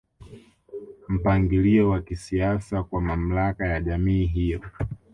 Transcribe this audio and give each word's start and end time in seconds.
Mpangilio 1.09 1.89
wa 1.89 2.01
kisiasa 2.01 2.83
kwa 2.83 3.01
mamlaka 3.01 3.67
ya 3.67 3.81
jamii 3.81 4.25
hiyo 4.25 4.61